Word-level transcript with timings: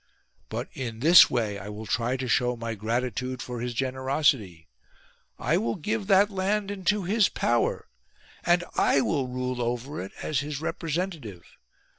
But 0.49 0.67
in 0.73 0.99
this 0.99 1.29
way 1.29 1.59
I 1.59 1.69
will 1.69 1.85
try 1.85 2.17
to 2.17 2.27
show 2.27 2.55
my 2.57 2.73
gratitude 2.73 3.39
for 3.39 3.61
his 3.61 3.75
gener 3.75 4.07
osity. 4.07 4.65
I 5.37 5.57
will 5.57 5.75
give 5.75 6.07
that 6.07 6.31
land 6.31 6.71
into 6.71 7.03
his 7.03 7.29
power; 7.29 7.87
and 8.43 8.63
I 8.75 9.01
will 9.01 9.27
rule 9.27 9.61
over 9.61 10.01
it 10.01 10.13
as 10.23 10.39
his 10.39 10.59
representative. 10.59 11.43